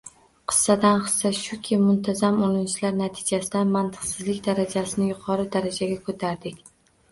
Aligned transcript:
«Qissadan 0.51 1.03
hissa» 1.07 1.31
shuki, 1.39 1.77
muntazam 1.89 2.39
urinishlar 2.47 2.97
natijasida 3.03 3.63
mantiqsizlik 3.75 4.43
darajasini 4.51 5.13
yuqori 5.13 5.49
darajaga 5.59 6.03
ko‘tardik– 6.11 6.61